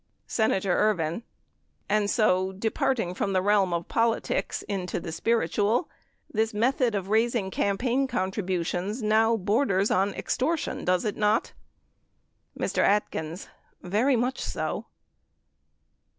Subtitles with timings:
[0.25, 1.21] Senator Ervin.
[1.87, 5.91] And so departing from the realm of poli tics into the spiritual,
[6.33, 11.53] the method of raising campaign contri butions now borders on extortion, does it not?
[12.59, 12.79] Mr.
[12.79, 13.47] Atkins.
[13.83, 14.87] Very much so.